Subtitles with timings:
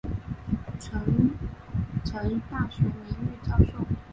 [0.79, 0.99] 成
[2.03, 3.85] 城大学名誉教授。